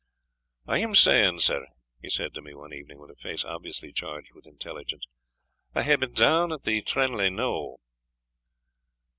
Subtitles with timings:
[0.65, 1.67] "I am saying, sir,"
[2.01, 5.03] he said to me one evening, with a face obviously charged with intelligence,
[5.75, 7.77] "I hae been down at the Trinlay knowe."